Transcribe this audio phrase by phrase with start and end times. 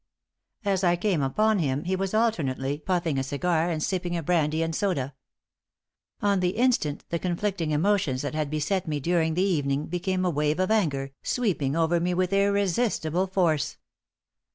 [0.65, 4.63] As I came upon him he was alternately puffing a cigar and sipping a brandy
[4.63, 5.13] and soda.
[6.23, 10.31] On the instant the conflicting emotions that had beset me during the evening became a
[10.31, 13.77] wave of anger, sweeping over me with irresistible force.